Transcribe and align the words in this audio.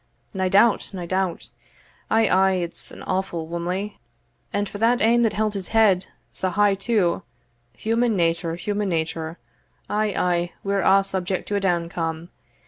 "Nae 0.33 0.49
doubt, 0.49 0.89
nae 0.93 1.05
doubt 1.05 1.51
ay, 2.09 2.27
ay 2.27 2.53
it's 2.53 2.89
an 2.89 3.01
awfu' 3.03 3.47
whummle 3.47 3.91
and 4.51 4.67
for 4.67 4.83
ane 4.83 5.21
that 5.21 5.33
held 5.33 5.53
his 5.53 5.67
head 5.67 6.07
sae 6.33 6.49
high 6.49 6.73
too 6.73 7.21
human 7.77 8.15
nature, 8.15 8.55
human 8.55 8.89
nature 8.89 9.37
Ay 9.91 10.15
ay, 10.15 10.53
we're 10.63 10.81
a' 10.81 11.03
subject 11.03 11.47
to 11.47 11.55
a 11.55 11.59
downcome. 11.59 12.29